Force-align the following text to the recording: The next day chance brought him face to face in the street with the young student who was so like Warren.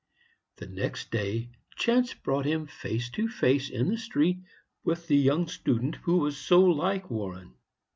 The 0.55 0.65
next 0.65 1.11
day 1.11 1.51
chance 1.75 2.15
brought 2.15 2.45
him 2.47 2.65
face 2.65 3.07
to 3.11 3.27
face 3.29 3.69
in 3.69 3.87
the 3.89 3.99
street 3.99 4.39
with 4.83 5.05
the 5.07 5.15
young 5.15 5.45
student 5.47 5.97
who 5.97 6.17
was 6.17 6.37
so 6.37 6.59
like 6.63 7.11
Warren. 7.11 7.53